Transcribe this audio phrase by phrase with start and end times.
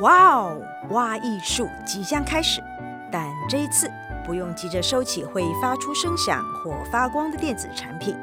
[0.00, 2.62] 哇哦，挖艺术即将开始，
[3.12, 3.90] 但这一次
[4.24, 8.16] 不用急着收起会发出声响或发光的电子产品，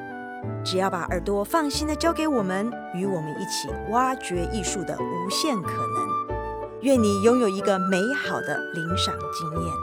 [0.65, 6.81] 只要把耳朵放心的交给我们，与我们一起挖掘艺术的无限可能。
[6.81, 9.73] 愿你拥有一个美好的领赏经验。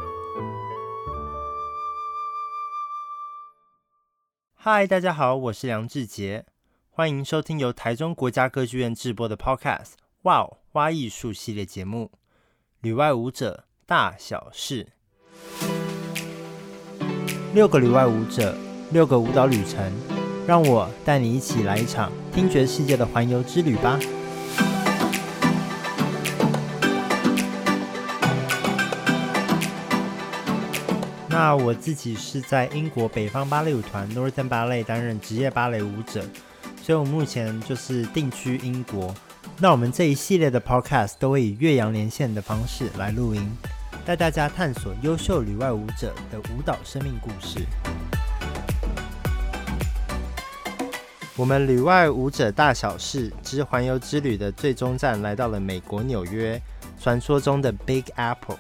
[4.57, 6.45] 嗨，大家好，我是梁志杰，
[6.91, 10.04] 欢迎收听由台中国家歌剧院制播的 Podcast。
[10.25, 10.57] 哇哦！
[10.73, 12.11] 挖艺术系列节目，
[12.81, 14.87] 旅外舞者大小事，
[17.53, 18.57] 六个旅外舞者，
[18.91, 19.93] 六个舞蹈旅程，
[20.47, 23.99] 让我带你一起来一场听觉世界的环游之旅吧。
[31.29, 36.25] 那我自己是在英国北方芭蕾舞团 Northern Ballet 担任职业芭蕾舞者，
[36.81, 39.15] 所以我目前就是定居英国。
[39.61, 43.57] 那我们这一系列的 Podcast 都会以岳阳连线的方式来录音，
[44.05, 47.65] 带大家探索优秀旅外舞者的舞蹈生命故事。
[51.37, 56.61] 我们旅外舞者大小事之环游之旅的最终站来到了美国纽约，
[57.01, 58.59] 传说中的 Big Apple。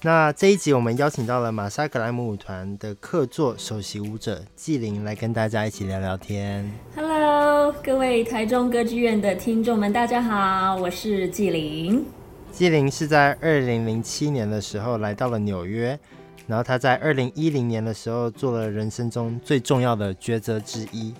[0.00, 6.68] 那这一集我们邀请到了玛莎格莱姆舞团的客座首席舞者纪玲来跟大家一起聊聊天。
[6.96, 7.41] Hello，
[7.80, 12.04] 各位台中歌剧院的听众们，大家好，我是纪灵。
[12.52, 15.98] 纪灵是在二零零七年的时候来到了纽约，
[16.46, 21.14] 然后她在二零一零年的时候做了人生中最重要的抉择之一，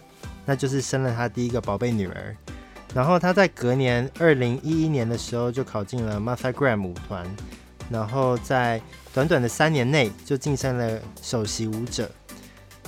[0.45, 2.36] 那就是生了她第一个宝贝女儿。
[2.95, 7.27] 然后她在隔年二零一一年的时候就考进了 Martha Graham 舞团。
[7.91, 8.80] 然后在
[9.12, 12.11] 短短的三年内就晋升了首席舞者。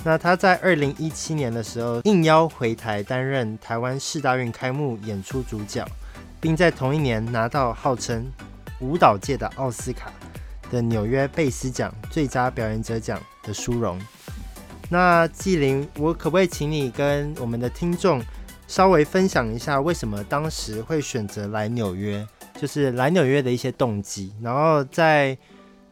[0.05, 5.83] 那他在二零一七年的时候应邀回台担任台湾市大运开幕演出主角，
[6.39, 8.23] 并在同一年拿到号称
[8.79, 10.13] 舞蹈界的奥斯卡
[10.69, 13.99] 的纽约贝斯奖最佳表演者奖的殊荣。
[14.89, 18.21] 那纪玲，我可不可以请你跟我们的听众
[18.67, 22.23] 稍微分享一下，为什么当时会选择来纽约？
[22.61, 25.35] 就是来纽约的一些动机，然后在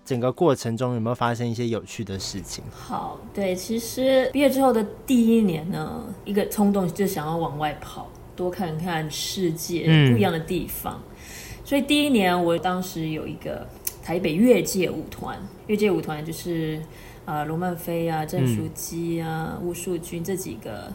[0.06, 2.64] 整个过程中有没有发生一些有趣的事情？
[2.72, 11.02] 好，对，其实毕业之后的第一年呢，一个冲动就想要往外跑，多看看世界不一样的地方。
[11.02, 11.26] 嗯、
[11.64, 13.68] 所以第一年，我当时有一个
[14.04, 16.82] 台北越界舞团，越界舞团就是
[17.26, 20.92] 呃罗曼菲啊、郑淑基啊、吴树军这几个。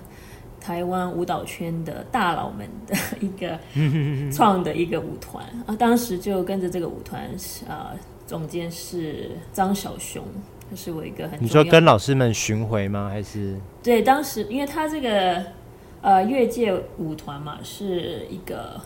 [0.61, 3.59] 台湾舞蹈圈的大佬们的一个
[4.31, 7.31] 创的一个舞团啊，当时就跟着这个舞团
[7.69, 7.95] 啊，
[8.29, 10.23] 总监是张小雄，
[10.71, 11.43] 他是我一个很。
[11.43, 13.09] 你说跟老师们巡回吗？
[13.11, 13.59] 还是？
[13.83, 15.43] 对，当时因为他这个
[16.03, 18.81] 呃越界舞团嘛，是一个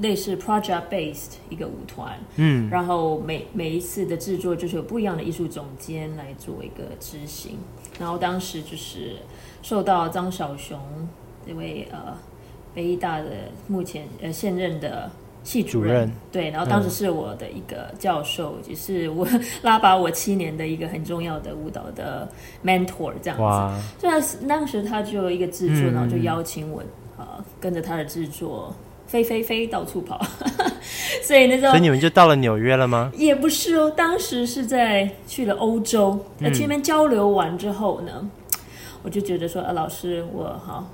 [0.00, 7.58] 类似 project based 一个舞团，嗯，然后每每一次的制作就是有不一样的艺术总监来做一个执行，
[7.98, 9.16] 然后当时就是。
[9.64, 10.78] 受到张小雄
[11.46, 12.14] 这位呃
[12.74, 13.30] 北艺大的
[13.66, 15.10] 目前呃现任的
[15.44, 19.28] 系主任，对，然后当时是我的一个教授，也、嗯、是我
[19.62, 22.28] 拉拔我七年的一个很重要的舞蹈的
[22.64, 23.98] mentor 这样子。
[24.00, 26.82] 所以当时他就有一个制作，嗯、然后就邀请我
[27.16, 27.24] 呃
[27.60, 28.74] 跟着他的制作
[29.06, 30.20] 飞飞飞到处跑，
[31.22, 33.12] 所以那时候，所以你们就到了纽约了吗？
[33.14, 38.12] 也不是哦，当时是在去了欧洲，那边交流完之后呢。
[38.20, 38.30] 嗯
[39.04, 40.88] 我就觉得说，啊，老师，我好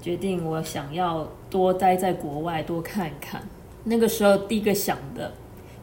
[0.00, 3.40] 决定，我想要多待在国外，多看看。
[3.84, 5.32] 那个时候，第一个想的，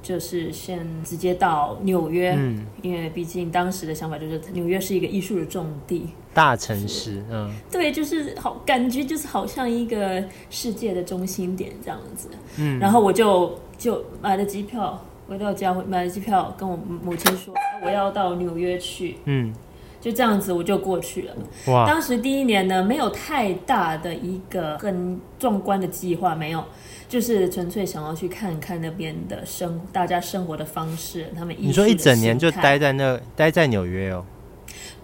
[0.01, 19.53] 就是先直接到纽约，嗯，因为毕竟当时的想法就是纽约是一个艺术的重地，大城市，嗯，对，就是好感觉就是好像一个世界的中心点这样子，嗯，然后我就就买了机票，回到家买了机票，跟我母亲说，我要到纽约去，嗯。
[20.01, 21.35] 就这样子，我就过去了。
[21.67, 21.85] 哇！
[21.85, 26.63] 当时第一年呢，没有太大的一个很壮观的计划，没有，
[27.09, 34.23] 就是纯粹想要去看看那边的生，大家生活的方式，他们你说一整年就待在那，待在纽约哦？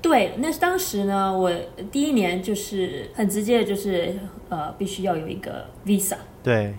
[0.02, 1.52] 对，那当时呢，我
[1.92, 4.16] 第一年就是很直接的，就是
[4.48, 6.16] 呃，必须要有一个 visa。
[6.42, 6.76] 对，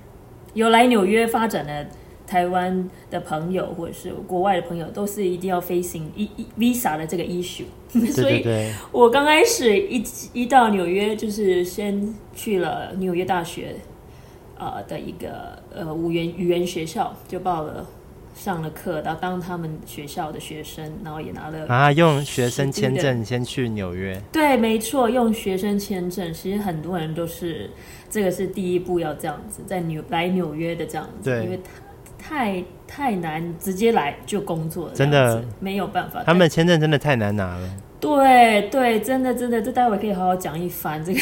[0.54, 1.86] 有来纽约发展的。
[2.26, 6.28] 台湾的朋友或者是国外的朋友，都是一定要 facing 一
[6.58, 7.62] visa 的这个 issue，
[8.10, 8.44] 所以
[8.90, 10.02] 我刚开始一
[10.32, 13.76] 一到纽约，就是先去了纽约大学，
[14.58, 17.86] 呃的一个呃语言语言学校，就报了
[18.34, 27.70] 上了课，然后当他们学校的学生，然后也拿了啊用学生签证先去纽约，对，没错，用学生签证，其实很多人都是
[28.10, 31.60] 这个是第一步要这样子，在纽来纽约的这样子，因为。
[32.18, 36.24] 太太难直接来就工作，真的没有办法。
[36.24, 37.70] 他们签证真的太难拿了。
[37.98, 41.02] 对对，真的真的，这待会可以好好讲一番。
[41.02, 41.20] 这个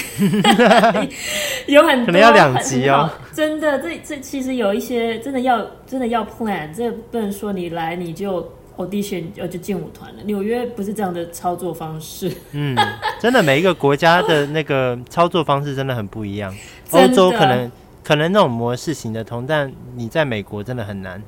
[1.66, 3.08] 有很多，可能要两集哦。
[3.32, 10.22] 真的，这这其实有一些真的要真的要 plan，这不能说你来你就 audition 就就进舞团了。
[10.24, 12.30] 纽约不是这样的操作方式。
[12.50, 12.76] 嗯，
[13.20, 16.52] 真的每一个国家的那个操作方式真的很不一样。
[16.90, 17.70] 欧洲可能
[18.02, 21.22] 可能那种模式行得通，但你在美国真的很难。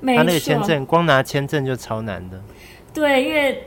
[0.00, 2.40] 他那个签证光拿签证就超难的。
[2.94, 3.62] 对，因为。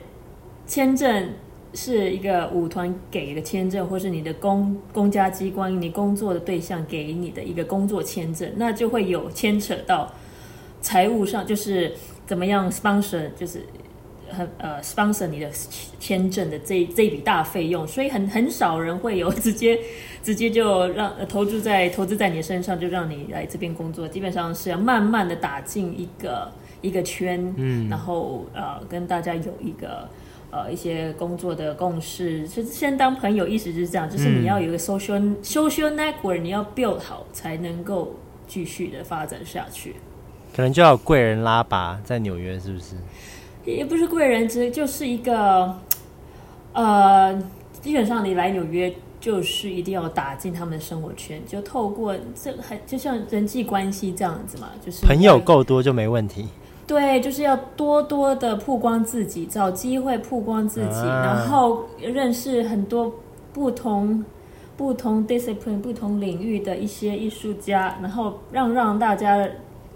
[0.69, 1.29] 签证
[1.73, 10.13] 是一个舞团给的签证，或是你的公公家机关、你工作的对象给你的一个工作签证，那就会有牵扯到
[10.79, 11.93] 财务上，就是
[12.27, 13.65] 怎么样 sponsor，就是
[14.29, 15.49] 很呃 sponsor 你的
[15.99, 19.79] 签证的这这一笔大费用，所以很很少人会有直接
[20.21, 26.51] 直接就让投注在投资在你身上，就让你来这边工作，基本上是要慢慢的打进一个
[26.81, 30.07] 一个圈，嗯，然后呃跟大家有一个。
[30.51, 38.15] 呃，一些工作的共识，其实先当朋友，意思就是这样，就是你要有一个 social、嗯、social network，你要 build 好，才能够
[38.47, 39.95] 继续的发展下去。
[40.55, 42.95] 可能就要贵人拉拔，在纽约是不是？
[43.63, 45.77] 也不是贵人，其实就是一个，
[46.73, 47.39] 呃，
[47.81, 56.47] 基本上你来纽约就是一定要打进他们的生活圈，就透过这还就像人际关系这样子嘛，就是朋友够多就没问题。
[56.89, 63.13] 对，就是要多多的曝光自己，找机会曝光自己，啊、然后认识很多
[63.53, 64.25] 不同、
[64.75, 69.47] 不同 discipline、不同领域的一些艺术家，然后让让大家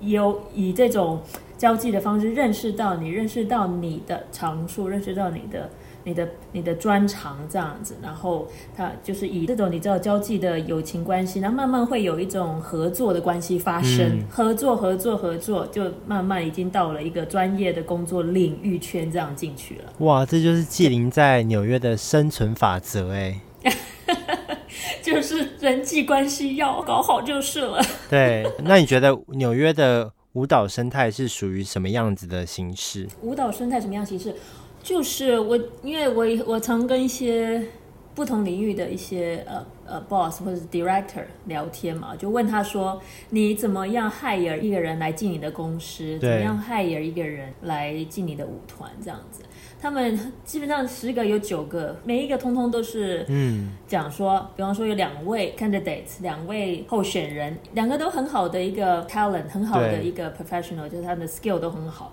[0.01, 1.19] 有以这种
[1.57, 5.67] 交际的方式认识到你，认识到你的长处，认识到你的。
[6.03, 19.93] 你的你的专长这样子，然后他就是以这种你知道交际的友情关系，然后慢慢会有一种合作的关系发生，嗯、合作合作合作，就慢慢已经到了一个专业的工作领域圈这样进去了。
[19.99, 23.39] 哇，这就是纪灵在纽约的生存法则哎，
[25.01, 27.81] 就是人际关系要搞好就是了。
[28.09, 33.07] 对，那你觉得纽约的舞蹈生态是属于什么样子的形式？
[33.21, 34.35] 舞蹈生态什么样形式？
[34.83, 37.65] 就是我，因为我我常跟一些
[38.13, 46.19] 不同领域的一些呃呃 boss 或者是 director 聊天嘛，就问他说，你怎么样 hire 一个人来进你的公司？
[46.19, 48.91] 怎么样 hire 一个人来进你的舞团？
[49.01, 49.41] 这样子，
[49.81, 62.11] 他们基本上十个有九个，每一个通通都是嗯讲说，比方说有两位 candidates，两位候选人，两个都很好的一个 talent，很好的一个 professional，就是他们的 skill 都很好。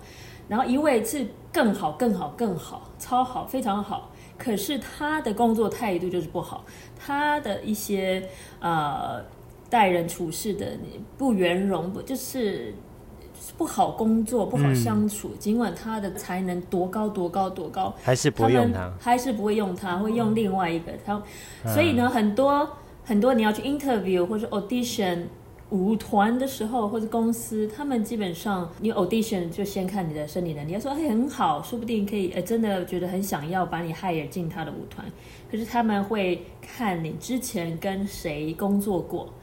[0.51, 6.65] 然后一位是更好、更好、更好、超好、非常好，可是他的工作态度就是不好，
[6.99, 8.21] 他的一些
[8.59, 9.23] 呃
[9.69, 10.67] 待人处事的
[11.17, 12.75] 不圆融，不就是
[13.57, 15.29] 不好工作、不好相处。
[15.31, 21.23] 嗯、尽管他的才能多高、多高、多高，还是不会用他，还是不会用他，会用另外一个他。
[21.65, 22.69] 所以呢，很多
[23.05, 25.27] 很多你要去 interview 或者 audition。
[25.71, 35.05] 舞团的时候，或者公司，他们基本上你 audition 就先看你的生理能力，说哎很好，说不定可以，哎真的觉得很想要把你 hire 进他的舞团。
[35.49, 39.33] 可是他们会看你之前跟谁工作过，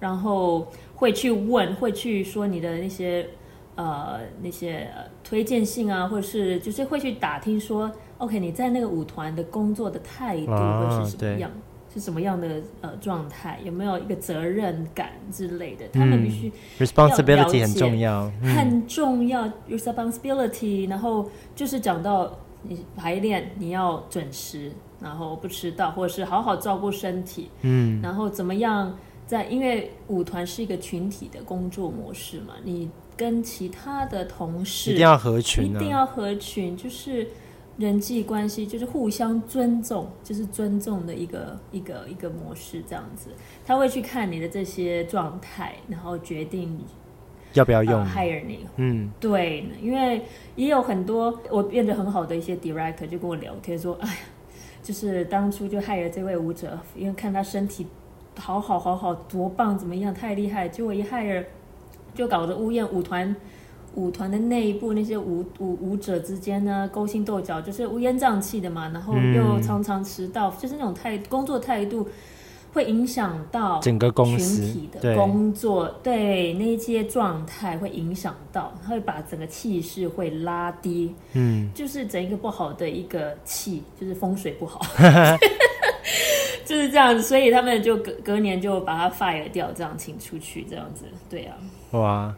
[0.00, 3.28] 然后会去问，会去说你的那些
[3.76, 4.88] 呃那些
[5.22, 11.48] 推荐信啊，或者是就是会去打听说，OK 你在那个舞团的工作的态度会是什么样？
[11.48, 11.54] 哦
[11.96, 13.58] 是什么样的呃状态？
[13.64, 15.88] 有没有一个责任感之类的？
[15.94, 20.86] 他们必须 responsibility 很重要，嗯、很重要 responsibility。
[20.90, 27.48] 然后就是讲到你排练，你要准时，然后不迟到，或者是好好照顾身体。
[27.62, 28.94] 嗯，然后怎么样
[29.26, 29.46] 在？
[29.46, 37.26] 因为舞团是一个群体的工作模式嘛，你跟其他的同事一定要合群，啊，一定要合群，就是。
[37.78, 43.28] 人际关系就是互相尊重，就是尊重的一个一个一个模式，这样子。
[43.66, 46.78] 他会去看你的这些状态，然后决定
[47.52, 48.66] 要不要用、uh, hire 你。
[48.76, 50.22] 嗯，对，因为
[50.54, 54.16] 也有很多我变得很好的一些 director 就跟我聊天说，哎呀，
[54.82, 57.86] 就是当初就 hire 这位舞者，因为看他身体
[58.38, 61.44] 好好好好多棒，怎么样太厉害，结果一 hire
[62.14, 63.36] 就搞得乌燕舞团。
[63.96, 68.88] 舞团的内部那些舞舞舞者之间呢，勾心斗角，就是乌烟瘴气的嘛。
[68.92, 72.06] 然后又常常迟到，嗯、就是那种态工作态度，
[72.74, 75.88] 会影响到整个公司群体的工作。
[76.02, 81.14] 对，对那些状态会影响到，会把整个气势会拉低。
[81.32, 84.84] 嗯，就是整一个不好的一个气，就是风水不好，
[86.66, 87.22] 就是这样子。
[87.22, 91.06] 所以他们就隔隔年就把他 fire 掉，这样请出去，这样子。
[91.30, 91.56] 对啊，
[91.92, 92.34] 哇。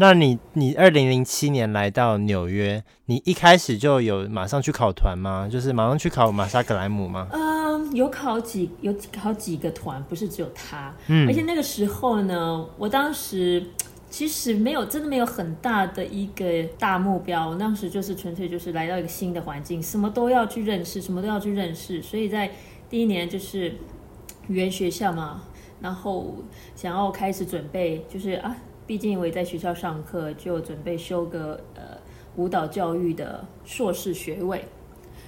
[0.00, 5.46] 那你你二零零七年来到纽约，你一开始就有马上去考团吗？
[5.46, 7.28] 就是马上去考玛莎格莱姆吗？
[7.30, 10.90] 嗯，有考几有考几个团，不是只有他。
[11.08, 13.62] 嗯，而且那个时候呢，我当时
[14.08, 22.00] 其实没有真的没有很大的一个大目标，我当时就是纯粹就是来到一个新的环境，什么都要去认识，什么都要去认识。
[22.00, 22.50] 所以在
[22.88, 23.74] 第一年就是
[24.48, 25.42] 语言学校嘛，
[25.82, 26.36] 然后
[26.74, 28.56] 想要开始准备，就是啊。
[28.90, 31.96] 毕竟我也在学校上课，就准备修个呃
[32.34, 34.64] 舞蹈教育的硕士学位。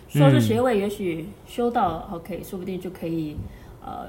[0.09, 3.37] 硕士学位也许修到、嗯、OK，说不定就可以
[3.81, 4.09] 呃，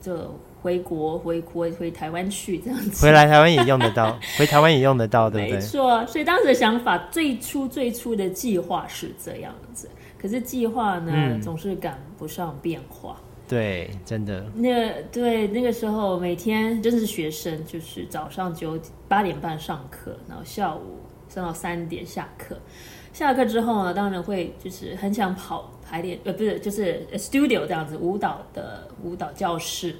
[0.00, 3.04] 就回国回回回台湾去这样子。
[3.04, 5.56] 回来台湾也用得到，回台湾也用得到，对不对？
[5.56, 6.06] 没错。
[6.06, 13.16] 所以当时的想法，最初最初的计划是这样子，可是计划呢、嗯、总是赶不上变化。
[13.46, 14.44] 对，真的。
[14.54, 22.58] 那对那个时候，每天真的是学生，就是早上九八点半上课，然后下午上到三点下课。
[23.12, 29.96] 下课之后呢，当然会就是很想跑排练，呃，不是，就是 studio 这样子舞蹈的舞蹈教室。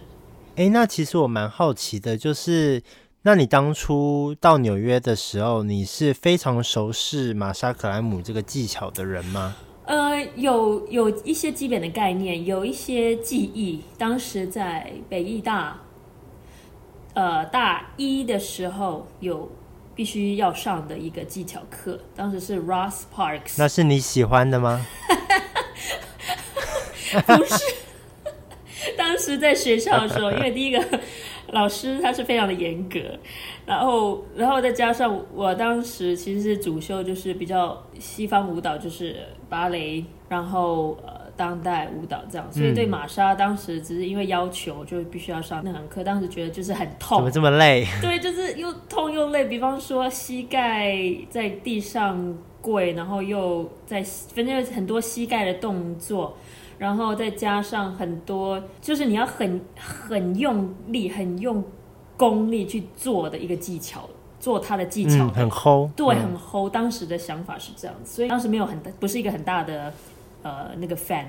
[0.56, 2.82] 哎，那其实我蛮好奇的，就是
[3.22, 9.54] 那你当初到纽约的时候，你是非常熟悉玛莎克莱姆这个技巧的人吗？
[9.86, 13.82] 呃，有有一些基本的概念，有一些记忆。
[13.98, 15.78] 当时在北艺大，
[17.12, 19.50] 呃，大一的时候有
[19.94, 23.56] 必须要上的一个技巧课，当时是 Ross Parks。
[23.58, 24.84] 那是你喜欢的吗？
[27.26, 27.62] 不是，
[28.96, 30.82] 当时在学校的时候，因为第一个
[31.54, 32.98] 老师他是非常的严格。
[33.64, 39.16] 然后，然后再加上我当时其实是主修就是比较西方舞蹈，就是
[39.48, 47.86] 芭蕾，然后呃当代舞蹈这样，所以对玛莎当时只是因为要求就必须要上那堂课，当时觉得就是很痛，怎么这么累？
[48.02, 49.46] 对，就是又痛又累。
[49.46, 50.94] 比方说膝盖
[51.30, 54.02] 在地上跪，然后又在
[54.34, 56.36] 反正很多膝盖的动作，
[56.78, 61.64] 然后再加上很多就是你要很很用力，很用。
[62.16, 66.70] 功力去做的一个技巧，做他的技巧很齁，对，很齁。
[66.70, 69.92] 当时的想法是这样子，所以当时没有很大，不是一个很大的
[70.42, 71.24] 呃那个 fan，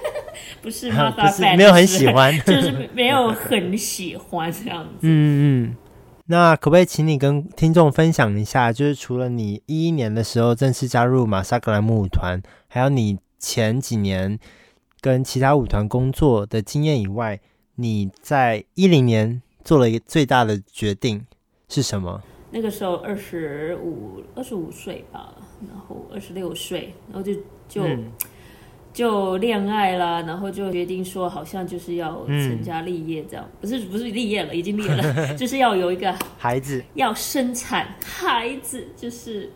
[0.60, 4.90] 不是 Martha fan，没有很喜欢， 就是没有很喜欢这样子。
[5.00, 5.76] 嗯嗯，
[6.26, 14.38] 那可不可以请你跟听众分享一下，就是除了你一一年的时候正式加入马萨格莱姆舞团，还有你前几年
[15.00, 17.40] 跟其他舞团工作的经验以外，
[17.76, 19.42] 你在一零年。
[19.64, 21.22] 做了一个最大的决定
[21.68, 22.22] 是什么？
[22.50, 25.34] 那个时候二十五二十五岁吧，
[25.68, 27.34] 然后二十六岁，然后就
[27.68, 28.10] 就、嗯、
[28.94, 39.52] 就恋爱了，然后就决定说，好像就是要成家立业这样，嗯、不是不是立业了，已经立业了， 就是要有一个 孩子，要生产孩子，就是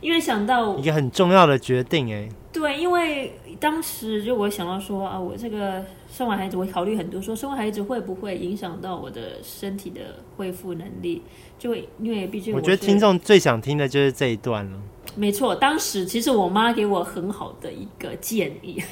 [0.00, 2.28] 因为想到一个很重要的决定哎。
[2.52, 10.00] 对，因为当时就我想到说啊，我这个生完孩子，我考虑很多，说生完孩子会不会影响到我的身体的
[10.36, 11.22] 恢复能力？
[11.58, 14.78] 就因为毕竟我，我觉得听众最想听的就是这一段了。
[15.14, 18.82] 没错，当时其实我妈给我很好的一个建议，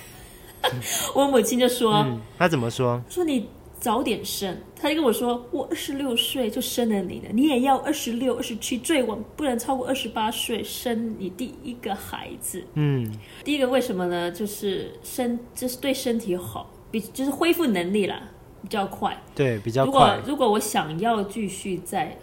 [1.14, 3.02] 我母亲就说：“嗯，她怎么说？
[3.09, 3.47] 说你。”
[3.84, 12.64] 早点生，他就跟我说，我二十六岁就生了你了，你也要二十六、二十七，最晚不能超过二十八岁生你第一个孩子。
[12.72, 13.06] 嗯，
[13.44, 14.32] 第一个为什么呢？
[14.32, 18.22] 就是身，就是对身体好，比就是恢复能力啦
[18.62, 19.22] 比较快。
[19.34, 19.92] 对，比较快。
[19.92, 22.16] 如果如果我想要继续在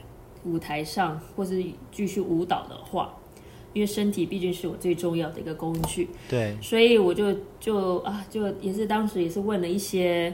[0.46, 3.16] 舞台上或是继续舞蹈的话，
[3.74, 6.10] 因为身体毕竟是我最重要的一个工具。
[6.28, 10.34] 对，所以我就就啊，就也是当时也是问了一些。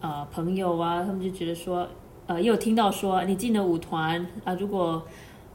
[0.00, 1.88] 呃，朋友啊，他们就觉得说，
[2.26, 5.02] 呃，也有听到说，你进了舞团啊，如果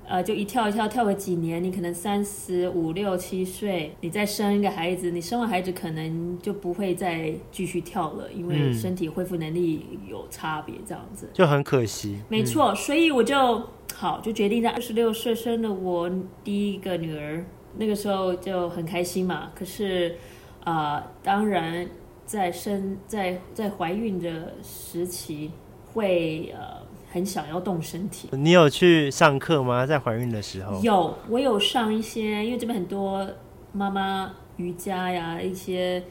[0.08, 12.20] 呃，就一跳一跳跳个几年，你可能三十五六七岁，你再生一个孩子，你生完孩子可能就不会再继续跳了，因为身体恢复能力有差别，这样子、嗯、就很可惜。
[12.28, 13.62] 没错，所以我就
[13.94, 16.12] 好就决定在二十六岁生了我
[16.44, 17.46] 第一个女儿，
[17.78, 19.52] 那个时候就很开心嘛。
[19.56, 20.18] 可是
[20.64, 21.88] 啊、呃，当然。
[22.32, 25.52] 在生在在怀孕的时期
[25.92, 26.78] 会，呃
[27.12, 28.30] 很想要动身体。
[28.32, 29.86] 你有去上课吗？
[29.86, 30.80] 在怀孕的时候？
[30.80, 33.30] 有，我有上一些，因为这边很多
[33.74, 36.02] 妈妈瑜伽呀，一些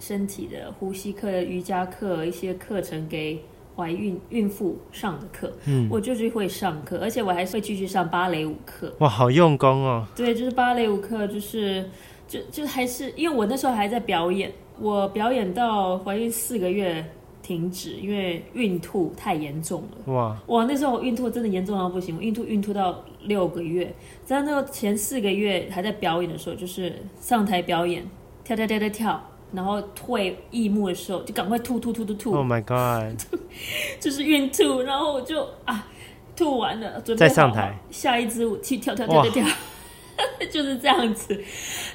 [0.00, 3.40] 身体的呼吸课、瑜伽课，一些课程给
[3.76, 5.52] 怀孕孕妇上的课。
[5.66, 8.92] 嗯，我就是会上课，而且我还是会继续上芭蕾舞课。
[8.98, 10.04] 哇，好用功哦！
[10.16, 11.88] 对，就是芭蕾舞课，就是
[12.26, 14.52] 就就还是因为我那时候还在表演。
[14.80, 17.04] 我表演到怀孕四个月
[17.42, 20.12] 停止，因为孕吐太严重了。
[20.12, 23.94] 哇哇，那时候我孕吐真的严重到不行，我孕吐孕吐到六个月，
[24.24, 28.04] 在那个前四个月还在表演的时候，就是上台表演，
[28.44, 32.34] 跳跳跳跳跳，然后退役幕的时候就赶快吐吐吐吐吐。
[32.34, 33.18] Oh my god！
[33.98, 35.88] 就是孕吐，然后我就啊
[36.36, 39.46] 吐完了，准备再上台下一支舞去跳跳跳跳跳。
[40.50, 41.38] 就是这样子，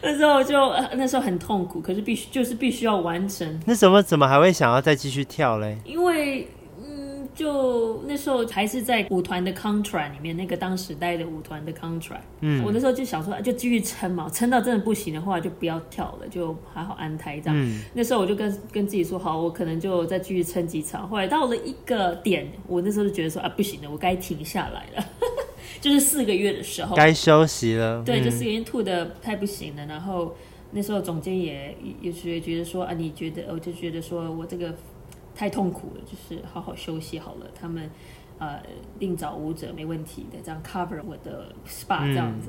[0.01, 0.57] 那时候就
[0.95, 3.59] 那时候很痛苦，可是必须就是必须要完成。
[3.65, 5.77] 那怎么怎么还会想要再继续跳嘞？
[5.85, 6.47] 因为
[6.85, 12.21] 嗯，就那时候还是在舞团的 contract 里面，那个当时带的舞团的 contract。
[12.41, 17.55] 嗯，我那时候就想说，就继续撑嘛，撑到真的不行的话，就不要跳了，就还好安胎这样。
[17.57, 21.07] 嗯，那时候我就跟跟自己说，好，我可能就再继续撑几场。
[21.07, 25.05] 后来到了一个点，我那时候就觉得说啊，不行了，我该停下来了。
[25.83, 28.01] 就是四个月的时候，该休息了。
[28.05, 29.85] 对，嗯、就四个月吐的太不行了。
[29.85, 30.33] 然后
[30.71, 34.73] 那时候总监也也觉觉得说啊，你觉得，我就觉得说我这个
[35.35, 37.47] 太痛苦了，就是好好休息好了。
[37.53, 37.89] 他们
[38.39, 38.63] 呃
[38.99, 42.47] 另找舞者没问题的，这样 cover 我的 spot 这样子。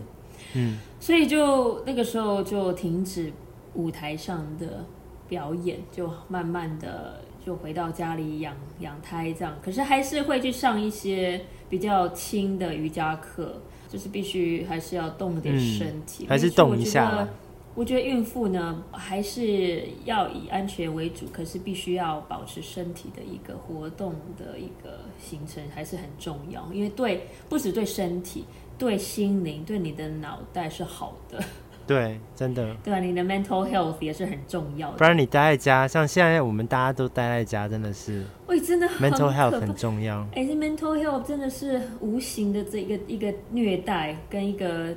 [0.53, 3.33] 嗯，嗯所以就那个时候就停止
[3.75, 4.87] 舞台上的
[5.29, 9.59] 表演，就慢慢的就回到家里养养胎这样。
[9.61, 11.45] 可是还是会去上一些。
[11.69, 17.29] 比较轻的瑜伽课，就是必须还是要动点身体，嗯、还是动一下。
[17.77, 28.45] 我觉得孕妇呢，还是要以安全为主，可是必须要保持身体的一个活动的一个行程还是很重要，因为对不止对身体，
[28.79, 31.43] 对心灵，对你的脑袋是好的。
[31.87, 32.75] 对，真的。
[32.83, 34.97] 对啊，你的 mental health 也是很重要的。
[34.97, 38.25] 不然你待在家，像现在我们大家都待在家，真的是。
[38.47, 40.21] 喂，真的 mental health 很重要。
[40.35, 44.95] 哎，这 mental health 真的是无形的这一个一个虐待，跟一个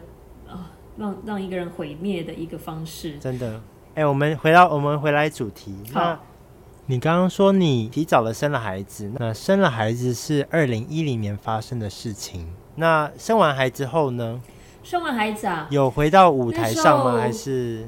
[0.47, 3.17] 啊让让一个人毁灭的一个方式。
[3.19, 3.61] 真的。
[3.95, 5.75] 哎，我们回到我们回来主题。
[5.93, 6.17] 好
[6.89, 12.47] 你刚刚说你提早的生了孩子，那生了孩子是二零一零年发生的事情。
[12.75, 14.41] 那生完孩子后呢？
[14.87, 17.17] 生完孩子啊，有回到舞台上吗？
[17.19, 17.85] 还是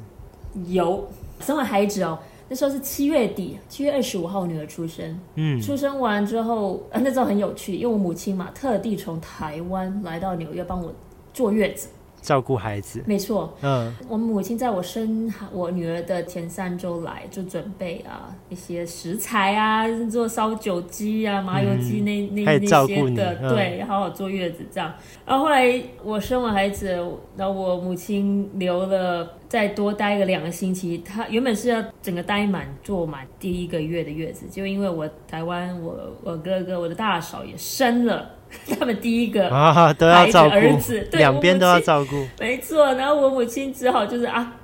[0.67, 1.07] 有
[1.39, 2.19] 生完孩子哦？
[2.49, 5.17] 那时候是七月底，七月二十五号，女儿出生。
[5.35, 10.93] 嗯，出生完之后，啊， 那时候很有趣，因为我母亲嘛，特地从台湾来到纽约帮我
[11.33, 11.87] 坐月子。
[12.21, 13.53] 照顾孩子，没错。
[13.61, 24.93] 嗯，我母亲在我生我女儿的前三周来，就准备啊一些食材啊，做烧酒鸡啊、麻油鸡那、嗯、那那些的，嗯、对，好好坐月子这样。
[25.25, 26.87] 然后后来我生完孩子，
[27.35, 30.97] 然后我母亲留了再多待个两个星期。
[30.99, 38.29] 她原本是要整个待满坐满第一个月的月子，就因为我台湾我我哥哥我的大嫂也生了。
[38.79, 42.93] 他们第一个啊都要照顾儿子，两边都要照顾，没错。
[42.95, 44.55] 然后我母亲只好就是啊，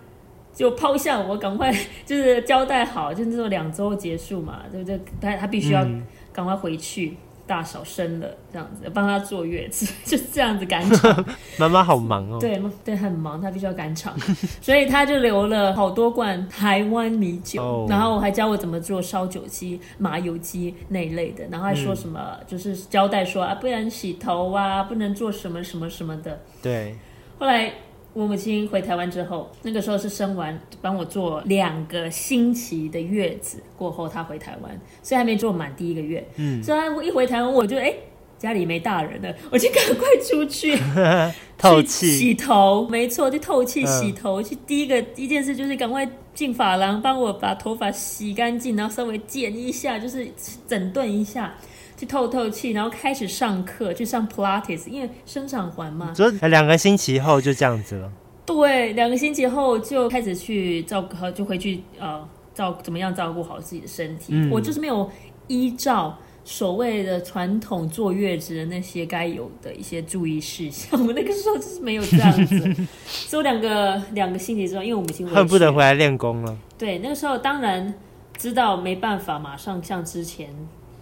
[0.54, 1.74] 就抛下我，赶快
[2.06, 5.00] 就是交代好，就那种两周结束嘛，对不对？
[5.22, 5.86] 他他必须要
[6.34, 7.10] 赶快回去。
[7.10, 11.26] 嗯大嫂生了这样子，帮她坐月子， 就这样子赶场。
[11.60, 12.38] 妈妈好忙哦。
[12.40, 14.18] 对，对，很忙，她必须要赶场，
[14.62, 17.92] 所以她就留了好多罐台湾米酒，oh.
[17.92, 26.40] 然后还教我怎么做烧酒鸡、麻油鸡那一类的，然后还说什么，嗯、就是交代说啊，不能洗头啊，不能做什么什么什么的。
[26.62, 26.96] 对，
[27.40, 27.72] 后来。
[28.16, 36.26] 我母亲回台湾之后，那个时候是生完帮我做两个星期的月子过后，她回台湾，所以还没做满第一个月。
[36.38, 37.94] 嗯，所以她一回台湾，我就哎
[38.40, 40.78] 家里没大人了， 我就赶快出去
[41.60, 44.42] 透气洗头，没错，就透气洗头。
[44.42, 50.26] 嗯、去第一个第一件事就是赶快进发廊，帮我把头发洗干净，然后稍微剪一下，就是
[50.66, 51.54] 整顿一下。
[51.98, 56.14] 去透透气，然后开始上课，去上 Pilates，因为生长环嘛。
[56.14, 58.12] 所以两个星期后就这样子了。
[58.46, 64.34] 对，两个星期后就开始去照顾，就回去呃照怎么样照顾好自己的身体。
[64.34, 65.10] 嗯、我就是没有
[65.48, 71.00] 依照所谓的传统坐月子的那些该有的一些注意事项。
[71.08, 72.76] 我那个时候就是没有这样子。
[73.08, 76.58] 所以两个两个星期之后，因为我们已经恨不得回来练功了。
[76.78, 77.94] 对，那个时候当然
[78.38, 80.50] 知道没办法马上像之前。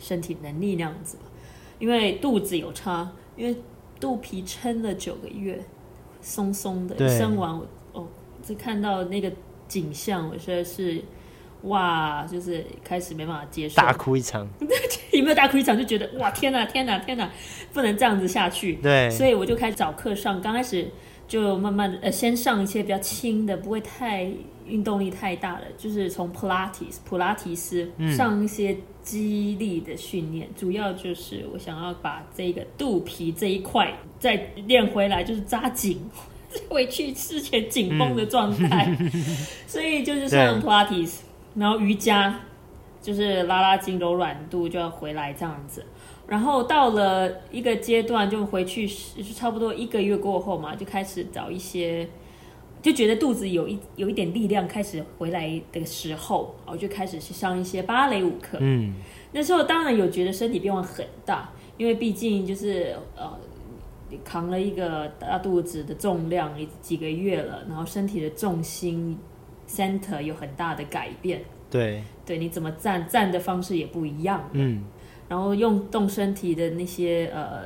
[0.04, 1.18] 身体能力那样子，
[1.80, 3.56] 因为肚子有差，因为
[4.02, 5.64] 肚皮撑了九个月，
[6.22, 6.94] 松松的。
[6.96, 8.06] 对生完我哦，
[8.46, 9.32] 就看到那个
[9.70, 11.02] 景象，我实在是
[11.62, 14.46] 哇，就是开始没办法接受，大哭一场。
[15.14, 15.78] 有没有大哭一场？
[15.78, 17.32] 就觉得哇，天哪，天哪，天哪，
[17.72, 18.76] 不能这样子下去。
[18.82, 20.86] 对，所以我就开始找课上，刚开始
[21.30, 24.30] 就慢慢的呃，先上一些比较轻的，不会太
[24.68, 28.76] 运动力太大的，就是从普拉提斯，普拉提斯上一些。
[29.04, 34.36] 肌力的训练，主要就是我想要把这个肚皮这一块再
[34.66, 36.00] 练回来，就是扎紧，
[36.70, 38.88] 回去之前紧绷的状态。
[39.00, 39.12] 嗯、
[39.68, 41.24] 所以就是像普拉提斯，
[41.56, 42.40] 然后瑜伽，
[43.02, 45.86] 就是拉拉筋、柔软度就要回来这样子。
[46.26, 52.08] 然后到了一个阶段，就回去是差不多一个月过后嘛，就开始找一些，
[52.84, 58.58] 就觉得肚子有一有一点力量开始回来的时候，我就开始去上一些芭蕾舞课。
[58.60, 58.94] 嗯，
[59.32, 63.40] 那时候当然有觉得身体变化很大，因为毕竟就是呃
[64.26, 69.18] 扛了一个大肚子的重量几个月了，然后身体的重心
[69.66, 71.42] center 有很大的改变。
[71.72, 74.48] 对，对，你怎么站站的方式也不一样。
[74.52, 74.84] 嗯。
[75.30, 77.62] 然后用动身体的那些呃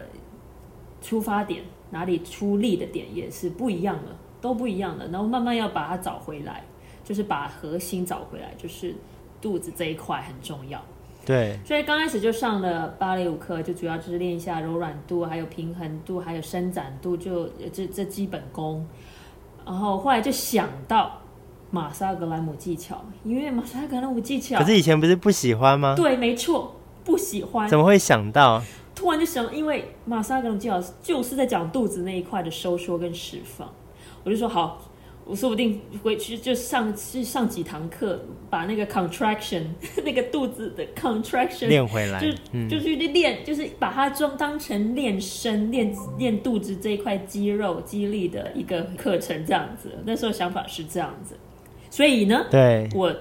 [1.01, 5.07] 出发点，哪里出力的点也是不一样的，都不一样的。
[5.07, 6.63] 然后慢慢要把它找回来，
[7.03, 8.95] 就是把核心找回来，就是
[9.41, 10.81] 肚子这一块很重要。
[11.25, 18.85] 对，所以刚开始就上了芭蕾舞课，就主要就是练一下柔软度，还有平衡度，还有伸展度，就这这基本功。
[19.65, 21.21] 然后后来就想到
[21.69, 25.95] 马萨格兰姆技巧，因为马萨格兰姆技巧，可是以前不是不喜欢吗？
[25.95, 26.73] 对，没错。
[27.03, 28.61] 不喜欢，怎么会想到？
[28.93, 33.71] 突然就想，因为马萨格兰姆技巧就是在讲肚子那一块的收缩跟释放，
[34.27, 34.81] 我就说好，
[35.23, 39.63] 我说不定回去就上去上几堂课，把那个 contraction
[40.03, 49.97] 那个肚子的 contraction 练回来，就、嗯、就去练，就是把它装当成练身、练练肚子这一块肌肉肌力的一个课程这样子。
[50.05, 51.37] 那时候想法是这样子，
[51.89, 53.15] 所以呢，对，我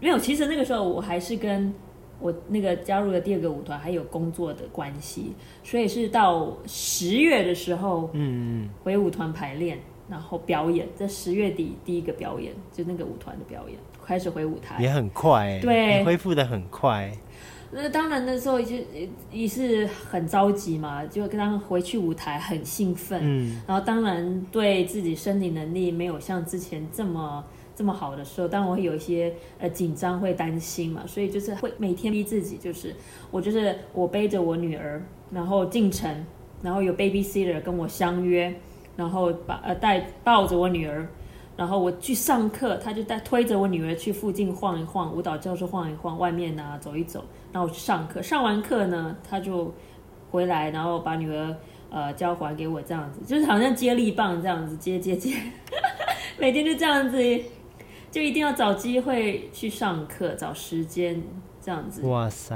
[0.00, 1.72] 没有，其实那个时候我还是跟。
[2.20, 17.10] 我那个加入了第二个舞团，还有工作的关系，所以是到十月的时候，嗯，回舞团排练，然后表演，在十月底第一个表演，就那个舞团的表演，开始回舞台，也很快，对，恢复的很快。
[17.70, 18.76] 那当然那时候就
[19.32, 27.44] 也是很着急嘛，就跟他们回去舞台很兴奋，嗯，然后当然对自己身体能力没有像之前这么。
[27.76, 32.94] 这么好的时候，当然我会有一些呃紧张，会担心嘛，所以就是会每天逼自己，就是
[33.32, 36.24] 我就是我背着我女儿，然后进城，
[36.62, 38.54] 然后有 babysitter 跟我相约，
[38.96, 41.06] 然后把呃带抱着我女儿，
[41.56, 49.72] 然后我去上课，他就带推着我女儿去附近晃一晃，舞蹈教室晃一晃，外面啊走一走，然后我去上课，上完课呢，他就
[50.30, 51.56] 回来，然后把女儿
[51.90, 55.36] 呃交还给我，这样子就是好像接力棒这样子接接接，
[56.38, 57.18] 每天就这样子。
[58.10, 61.20] 就一定要找机会去上课，找时间
[61.60, 62.00] 这样子。
[62.06, 62.54] 哇塞，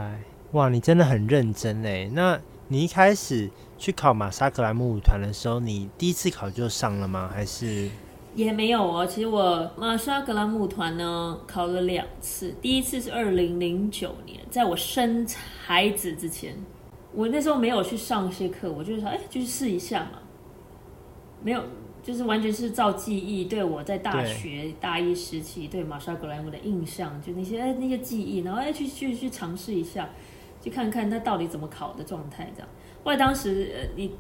[0.53, 2.09] 哇，你真的很认真哎！
[2.13, 2.39] 那
[2.69, 7.31] 你一开始去考马萨格兰姆舞团的时候，你第一次考就上了吗？
[7.33, 7.89] 还是
[8.35, 9.07] 也没有哦。
[9.07, 15.27] 其实我马萨格兰姆团呢考了两次，第一次是二零零九年，在我生
[15.65, 16.55] 孩子之前，
[17.15, 20.19] 我那时候没有去上一些课，我就是说，哎，就去试一下嘛，
[21.43, 21.63] 没有。
[22.01, 30.09] 就是完全是照记忆，对我在大学大一时期对马莎格莱姆的印象，就那些哎那些记忆，然后哎去去去尝试一下，
[30.63, 32.69] 去看看他到底怎么考的状态这样。
[33.05, 34.13] 后来当时呃你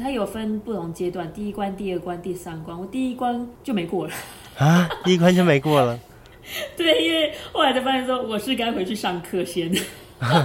[0.00, 4.12] 他有分不同阶段，第一关、第二关、第三关，我第一关就没过了
[4.58, 5.98] 啊，第一关就没过了。
[6.76, 9.72] 对，因为后来才发现说我是该回去上课先，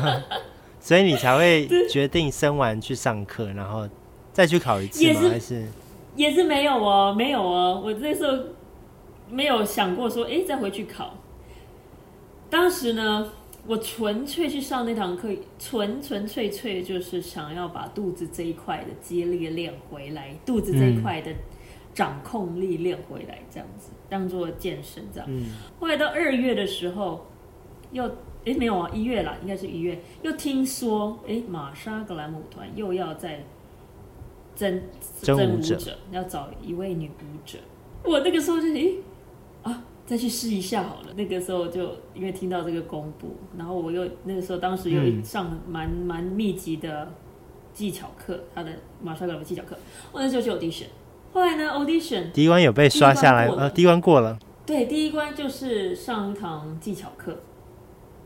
[0.79, 3.87] 所以你才会决定生完去上课，然后
[4.33, 5.29] 再去考一次吗？
[5.29, 5.65] 还是？
[6.15, 8.37] 也是没有哦，没有哦，我那时候
[9.29, 11.13] 没有想过说，哎，再回去考。
[12.49, 13.31] 当时呢，
[13.67, 21.31] 我纯粹去上那堂课，纯纯粹粹就是想要把肚子这一块的肌力练回来，肚子这一块的
[21.93, 25.27] 掌控力练回来，这样子当做健身这样。
[25.29, 25.51] 嗯。
[25.79, 27.25] 后来到二月的时候，
[27.91, 28.05] 又
[28.45, 33.43] 哎没有啊，一月啦，应该是一月，又听说哎，玛莎格兰舞团又要在。
[34.57, 34.81] 真
[35.21, 37.59] 真舞者要找一位女舞者，
[38.05, 38.99] 我那个时候就诶
[39.63, 41.13] 啊，再去试一下好了。
[41.15, 47.11] 那个时候就因为听到这个公布，然后我又那个时候当时又上蛮蛮密集的
[47.73, 49.75] 技巧课，他的马莎格兰姆技巧课，
[50.11, 50.85] 我那时候就 audition。
[51.33, 54.39] 后来呢，audition 第一关有被刷下来，呃，第一关过了。
[54.65, 57.37] 对，第一关就是上一堂技巧课。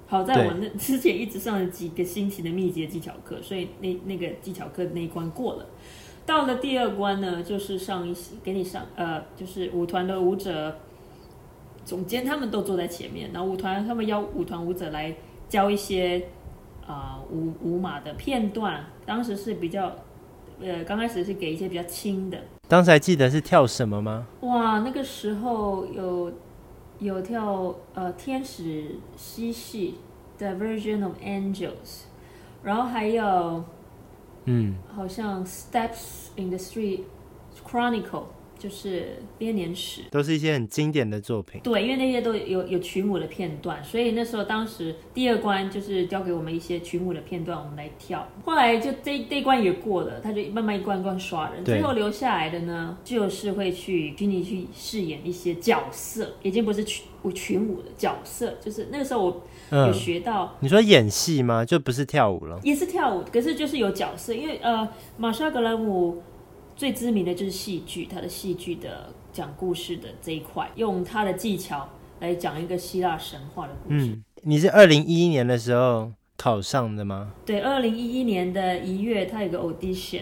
[0.05, 5.65] 好在我那之前一直上了几个星期的密集的技巧课，所以那那个技巧课那一关过了。
[6.25, 10.79] 到了第二关呢，就是上一些给你上，呃，就是舞团的舞者
[11.89, 15.15] 总监他们都坐在前面，然后舞团他们邀舞团舞者来
[15.47, 16.27] 教一些
[16.85, 18.85] 啊、呃、舞舞马的片段。
[19.07, 19.91] 当时是比较，
[20.61, 22.37] 呃，刚开始是给一些比较轻的。
[22.67, 24.27] 当时还记得是跳什么吗？
[24.41, 26.31] 哇，那个时候有
[26.99, 29.95] 有跳呃天使嬉戏
[30.37, 32.03] 的 Diversion of Angels，
[32.61, 33.63] 然后还有。
[34.45, 37.01] 嗯，好像 Steps in the Street
[37.63, 38.23] Chronicle
[38.59, 41.61] 就是编年史，都是一些很经典的作品。
[41.63, 48.27] 对，因为那些都有有曲目的片段，所以那时候当时第二关就是交给我们一些曲目的片段，我们来跳。
[48.43, 60.45] 后来就这这一关也过了，他就慢慢一关一关刷人，最后留下来的呢，就是会去虚拟去饰演一些角色，已经不是群群舞的角色，就是那个时候我有学到。
[60.45, 61.63] 嗯、你说演戏吗？
[61.63, 62.59] 就不是跳舞了？
[62.63, 66.21] 也是跳舞，可是就是有角色，因为呃，玛莎格兰姆。
[66.79, 71.89] 最知名的就是戏剧，他的戏剧的讲故事的这一块，用他的技巧
[72.21, 74.05] 来讲一个希腊神话的故事。
[74.05, 77.33] 嗯，你是二零一一年的时候考上的吗？
[77.45, 80.21] 对，二零一一年的一月，他有个 audition，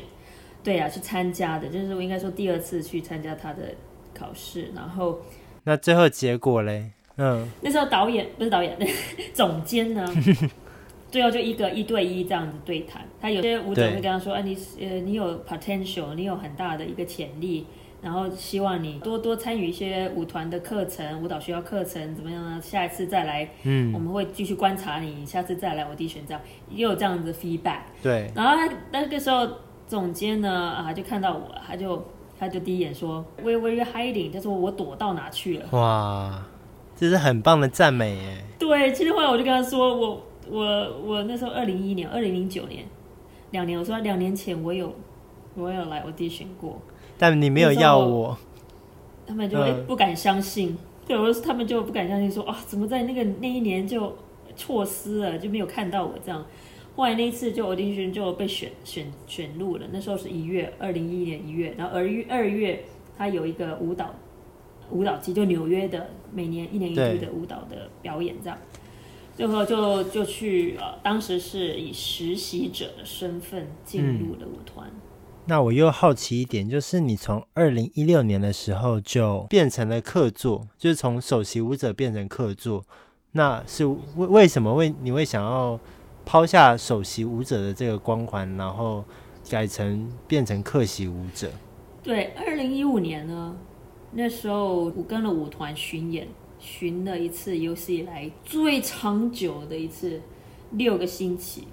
[0.63, 3.75] 对啊，去参加的，就是我应该说第二次去参加他的
[4.15, 5.19] 考试，然后
[5.63, 6.89] 那最后结果嘞？
[7.17, 8.75] 嗯，那时候导演不是导演，
[9.31, 10.11] 总监呢？
[11.09, 17.65] 最后就一个一对一这样子对谈，他有些舞者会跟他说：“啊，你呃，你有 potential，你有很大的一个潜力，
[18.01, 22.59] 然后希望你多多参与一些舞团的课程、舞蹈学校课程，怎么样呢？
[22.61, 27.79] 下一次再来，嗯，我们会继续观察你，下次再来 audition 这样，也有这样子的 feedback。
[28.03, 29.47] 对，然后他那个时候
[29.87, 32.05] 总监呢啊，就看到我，他就
[32.37, 36.43] 他就第一眼说：“Where were you hiding？” 他说：“我躲到哪去了？”哇，
[36.97, 38.43] 这是很棒的赞美耶。
[38.59, 40.21] 对，其实后来我就跟他说我。
[40.49, 42.85] 我我那时候二零一一年，二零零九年，
[43.51, 44.93] 两年，我说两年前我有
[45.55, 46.79] 我有来 audition 过，
[47.17, 48.37] 但你没有要我，
[49.25, 54.15] 他们就会不敢相信，嗯、对我说他们就不敢相信说啊，怎么在那个那一年就
[54.55, 56.45] 错失了，就没有看到我这样。
[56.95, 62.83] 后来那一次就 audition 就被选选选入了，那时候是一月，二零一一年一月，然后二月二月
[63.17, 64.15] 他有一个舞蹈
[64.89, 68.57] 舞蹈季，就纽约的每年一年一度的舞蹈的表演这样。
[69.37, 74.89] 最后就就去呃，当时是以实习者的身份进入了舞团。
[74.89, 75.01] 嗯。
[75.45, 82.83] 那我又好奇一点，就是你从二零一六年的时候就变成了客座，就是从首席舞者变成客座，
[83.33, 85.79] 那是为为什么为你会想要
[86.25, 89.05] 抛下首席舞者的这个光环，然后
[89.47, 91.51] 改成变成客席舞者？
[92.01, 93.55] 对，二零一五年呢，
[94.11, 96.27] 那时候我跟了舞团巡演。
[96.69, 100.19] 巡了一次，有史以来最长久的一次，
[100.71, 101.65] 六个星期。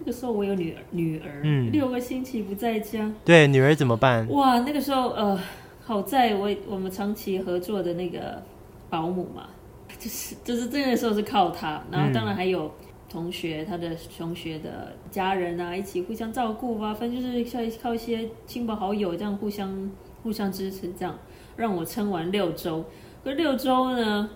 [0.00, 4.26] 那个时候我有女儿，女儿，嗯，六个星期不在家，对，女儿怎么办？
[4.28, 5.38] 哇，那个时候呃，
[5.84, 8.42] 好在我我们长期合作的那个
[8.88, 9.50] 保姆嘛，
[9.96, 12.72] 就是就是这个时候是靠她，然后当然还有
[13.08, 19.90] 同学，他的同学的家人啊，一起互相照顾啊，反正就是靠靠一些亲朋好友这样互相
[20.24, 21.16] 互相支持，这样
[21.56, 22.84] 让我撑完六周。
[23.22, 24.30] 可六周呢？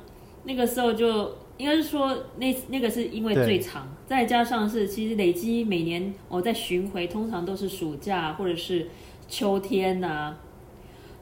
[0.44, 8.88] 那个时候就应该是说那，那那个是因为最长，再加上是其实累积每年我在巡回，通常都是暑假或者是
[9.28, 10.40] 秋天呐、啊。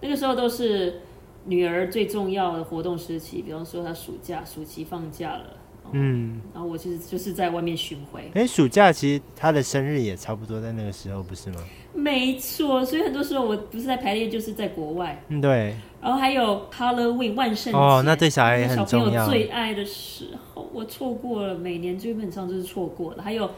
[0.00, 1.00] 那个时候都是
[1.44, 5.44] 女儿最重要的活动时期，比方说她暑假、暑期放假了。
[5.92, 8.30] 嗯，然后我其实就是在外面巡回。
[8.34, 11.62] 哎，暑假其实她的生日也差不多在那个时候，不是吗？
[11.94, 15.22] 没错，所以很多时候我不是在排练，就是在国外。
[15.28, 15.76] 嗯，对。
[16.02, 19.10] 然后还有 Halloween 万圣节哦，那对小孩也很重要。
[19.10, 23.22] 小朋友最爱的时候，我错过了，每年基本上就是错过了。
[23.22, 23.48] 还有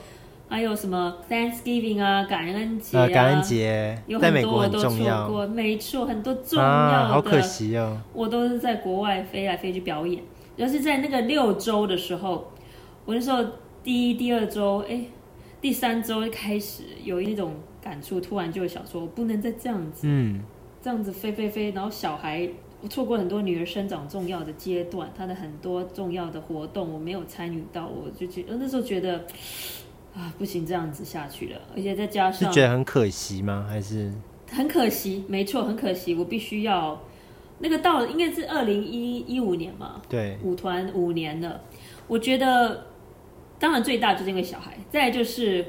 [0.47, 5.47] 还有什么 Thanksgiving 啊，感恩节啊，感恩节有很多我都错过。
[5.47, 7.97] 没错，很多重要的，啊，好可惜哦。
[8.13, 10.23] 我都是在国外飞来飞去表演。
[10.57, 12.53] 要是在那个六周的时候，
[13.07, 13.43] 我那时候
[13.83, 15.01] 第一、第二周，哎，
[15.63, 20.43] 第三周开始有一种感触，突然就想说，我不能再这样子，嗯，
[20.85, 22.47] 这样子飞飞飞，然后小孩，
[22.83, 29.25] 我错过很多女儿生长重要的阶段，她的很多重要的活动我没有参与到，我就觉得那时候觉得
[30.15, 33.67] 啊，不行，这样子下去了，而且再加上是觉得很可惜吗？
[33.67, 34.13] 还是
[34.51, 37.01] 很可惜，没错，很可惜，我必须要。
[37.61, 41.63] 那个到了应该是二零一一五年嘛，对，舞团五年了。
[42.07, 42.89] 我觉得，
[43.59, 45.65] 当然最大就是因为小孩，再来就是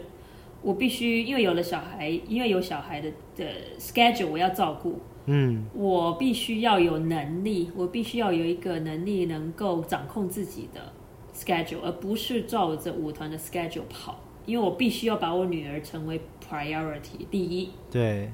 [0.66, 3.46] 我必须因为有了小孩，因为有小孩的的
[3.78, 10.92] schedule 我要照顾，嗯，我必须要有能力，我必须要有一个能力能够掌控自己的
[11.36, 18.32] schedule，而不是照着舞团的 schedule 跑，因为我必须要把我女儿成为 priority 第一，对。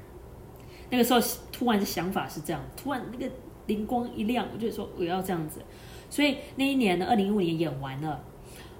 [0.88, 1.20] 那个时候
[1.52, 3.30] 突然的想法是这样，突然那个
[3.66, 5.60] 灵光一亮，我就说我要这样子。
[6.08, 8.22] 所以那一年呢，二零一五年演完了，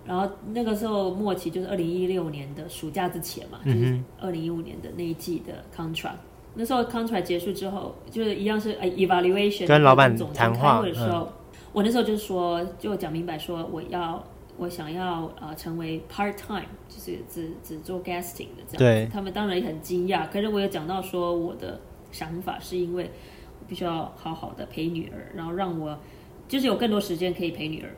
[0.04, 6.16] 然后那个时候末期就是二零一六年的暑假之前嘛，就是二零一五年的那一季的 contract。
[6.54, 11.32] 那时候 contract 结束之后，就是一样是 evaluation 跟老板谈话的时候，嗯、
[11.72, 14.22] 我那时候就说，就讲明白说我要。
[14.58, 18.78] 我想要呃成为 part time，就是只只做 guesting 的这样。
[18.78, 19.08] 对。
[19.10, 21.80] 他们当然也很惊讶，可是我有讲到说我的
[22.12, 23.10] 想法是因为
[23.58, 25.98] 我必须要好好的陪女儿，然后让我
[26.46, 27.88] 就是有更多时间可以陪女儿，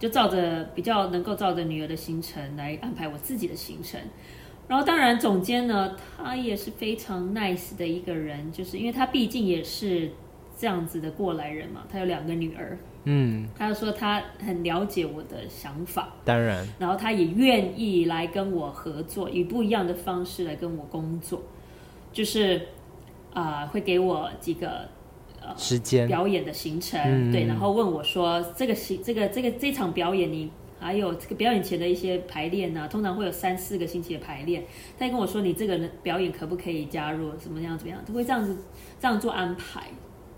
[0.00, 4.00] 就照着比较能够照着女儿的行程来安排我自己的行程。
[4.66, 10.10] 然后当然总监呢，他也是非常 nice 的一个人，就是因为他毕竟也是
[10.56, 12.78] 这样子的过来人嘛，他有两个女儿。
[13.04, 21.42] 嗯，他就说他很了解我的想法，当然，然后他也愿意来跟我合作，以不一样的方式来跟我工作，
[22.12, 22.60] 就是
[23.32, 24.86] 啊、呃，会给我几个
[25.40, 34.64] 呃时间表演的行程，嗯、对，然后问我说这个行这个这个这场表演你还有这个表演前的一些排练呢、啊，通常会有三四个星期的排练，
[34.98, 38.56] 他跟我说你这个表演可不可以加入，怎么样怎么样，他会这样子
[39.00, 39.88] 这样做安排。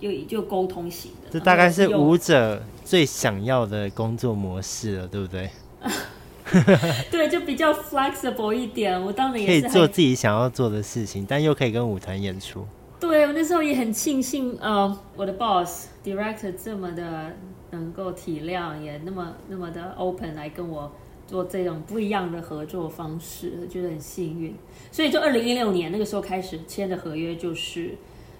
[0.00, 5.48] 就就沟通型的，这大概是舞者最想要的工作模式了，对不对？
[7.08, 9.00] 对，就比较 flexible 一点。
[9.00, 12.66] 我当然也可以做自己想要做的事情，但又可以跟舞团演出。
[13.08, 17.34] 对，我那时候也很庆幸，呃，我的 boss director 这么的
[17.72, 20.90] 能够体谅，也那么那么的 open 来跟我
[21.26, 24.54] 做这种不一样的合作方式，我觉得很幸运。
[24.92, 27.96] 所以，就二零一六年那个时候开始签的合约就是。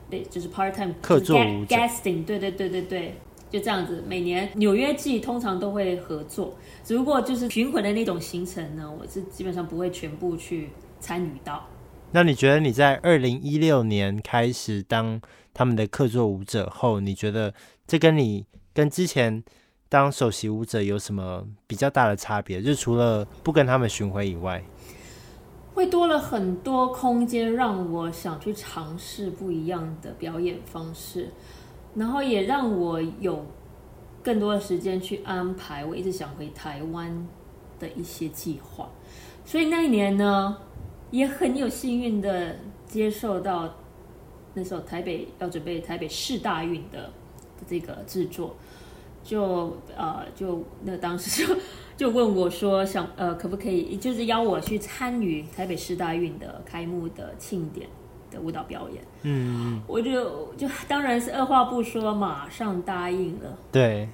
[0.08, 3.14] 对，就是 part time 客座 guesting，对对对对对，
[3.50, 4.04] 就这样子。
[4.06, 10.68] 每年纽约季通常都会合作，只不过就是巡回的那种行程呢，我是基本上不会全部去
[11.00, 11.66] 参与到。
[12.14, 15.18] 那你觉得你在二零一六年开始当
[15.54, 17.54] 他们的客座舞者后，你觉得
[17.86, 18.44] 这跟你
[18.74, 19.42] 跟之前
[19.88, 22.60] 当首席舞者有什么比较大的差别？
[22.60, 24.62] 就除了不跟他们巡回以外。
[25.74, 31.30] 会多了很多空间，让我想去尝试不一样的表演方式，
[31.94, 33.46] 然后也让我有
[34.22, 37.26] 更多的时间去安排我一直想回台湾
[37.78, 38.86] 的一些计划。
[39.46, 40.58] 所以那一年呢，
[41.12, 43.72] 也很有幸运的接受到
[44.54, 47.08] 那时候台北要准备台北市大运的
[47.68, 48.56] 这个制作，
[49.22, 51.56] 就呃就那当时就。
[51.94, 57.86] 就问我说想呃可不可以就是邀我去参与台北市大运的开幕的庆典
[58.28, 63.56] 的舞蹈表演，嗯，我就就当然是二话不说马上答应了。
[63.70, 64.08] 对，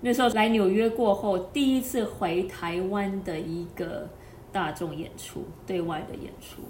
[0.00, 4.08] 那时候来纽约过后第一次回台湾的一个
[4.56, 6.62] 大众演出，对外的演出，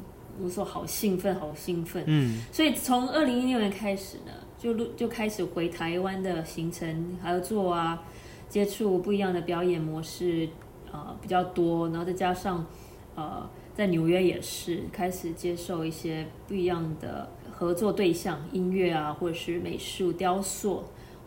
[0.43, 8.03] 我说好兴奋，好兴奋，嗯，所以从二零一六年开始呢，就就开始回台湾的行程还有做啊。
[8.49, 10.49] 接触不一样的表演模式，
[10.93, 12.65] 呃，比较多，然后再加上，
[13.17, 20.85] 呃，在纽约也是开始接受一些不一样的合作对象，音乐啊，或者是美术、雕塑，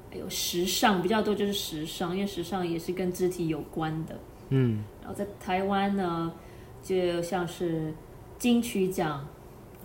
[0.09, 4.17] 还有时尚比较多，就是时尚，因为时尚也是跟肢体有关的。
[4.47, 6.31] 嗯，然后在台湾呢，
[6.97, 7.93] 就像是
[8.37, 9.19] 金曲奖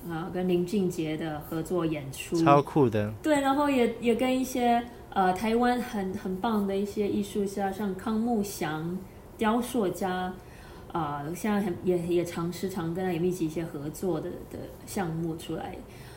[0.08, 3.12] 啊，呃，跟林俊杰的合作演出，超酷的。
[3.22, 4.82] 对，然后也也跟一些。
[5.14, 8.98] 呃，台湾很很棒的一些艺术家，像康木祥
[9.38, 10.10] 雕塑家，
[10.90, 15.76] 啊、呃，现在很也也常时常跟他有密集一些合作的的项目出来，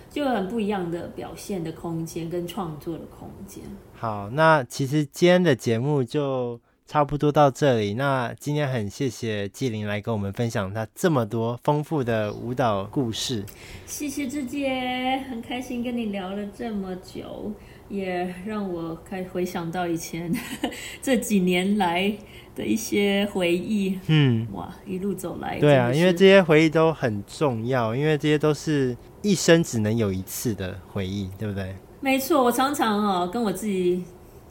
[0.10, 3.63] 就很不一样的表现的空间跟创作的空间。
[3.93, 7.95] 好，那其实今天的节目就差不多到这里。
[7.95, 13.43] 那今天很谢谢纪灵来跟我们分享他这么多丰富的舞蹈故事。
[13.86, 17.52] 谢谢志杰，很开心跟你聊了这么久。
[17.89, 20.30] 也让我开回想到以前
[21.02, 22.13] 这几年来
[22.54, 23.97] 的一些回忆。
[24.08, 31.73] 嗯，哇，一路走来，对啊，因为这些回忆都很重要，因为这些都是一生只能有一次的回忆，对不对？
[32.02, 34.04] 没错，我常常哦跟我自己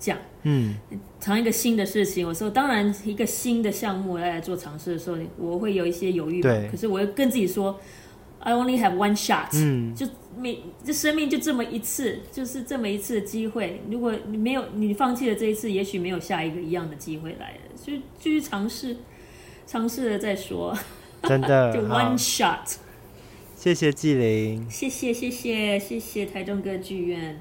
[0.06, 0.74] 讲，嗯，
[1.20, 7.80] 尝一个新的事情，我说当然一个新的项目来做尝试的时候，我会有一些犹豫，对，可是我又跟自己说。
[8.38, 10.06] I only have one shot，嗯，就
[10.38, 13.80] 每这生命就这么一次，就是这么一次的机会。
[13.90, 17.60] 如果你没有你放弃了这一次，也许没有下一个一样的机会来了。
[17.84, 18.98] 就继续尝试，
[19.66, 20.76] 尝试了再说。
[21.24, 22.76] 真的， 就 one shot。
[23.56, 27.40] 谢谢纪灵，谢谢谢谢谢谢台中歌剧院。